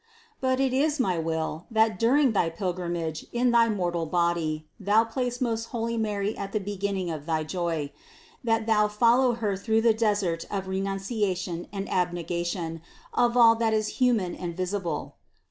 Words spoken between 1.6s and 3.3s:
that during thy pilgrimage